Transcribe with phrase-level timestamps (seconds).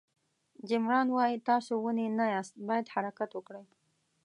[0.67, 3.65] جیم ران وایي چې تاسو ونې نه یاست باید حرکت وکړئ.